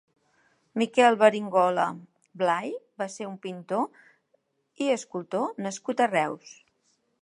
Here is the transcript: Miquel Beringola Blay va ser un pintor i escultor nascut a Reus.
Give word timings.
Miquel 0.81 1.17
Beringola 1.23 1.85
Blay 2.43 2.73
va 3.03 3.09
ser 3.17 3.29
un 3.35 3.37
pintor 3.45 4.83
i 4.87 4.93
escultor 4.99 5.65
nascut 5.69 6.05
a 6.09 6.13
Reus. 6.15 6.61